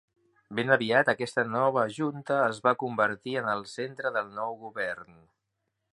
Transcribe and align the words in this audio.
Ben 0.59 0.75
aviat, 0.75 1.11
aquesta 1.11 1.43
nova 1.49 1.83
junta 1.99 2.39
es 2.55 2.63
va 2.69 2.75
convertir 2.85 3.39
en 3.43 3.53
el 3.55 3.65
centre 3.75 4.13
del 4.19 4.37
nou 4.41 4.61
govern. 4.67 5.25